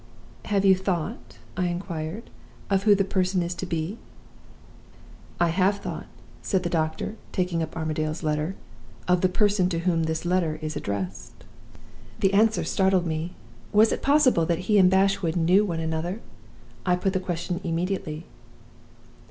[0.45, 2.31] "'Have you thought,' I inquired,
[2.71, 3.99] 'of who the person is to be?'
[5.39, 6.07] "'I have thought,'
[6.41, 8.55] said the doctor, taking up Armadale's letter
[9.07, 11.43] 'of the person to whom this letter is addressed.'
[12.19, 13.35] "The answer startled me.
[13.71, 16.19] Was it possible that he and Bashwood knew one another?
[16.83, 18.25] I put the question immediately.